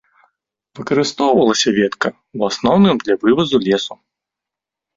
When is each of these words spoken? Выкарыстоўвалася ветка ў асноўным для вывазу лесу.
Выкарыстоўвалася 0.79 1.69
ветка 1.77 2.09
ў 2.35 2.39
асноўным 2.49 2.95
для 3.07 3.15
вывазу 3.27 3.57
лесу. 3.69 3.93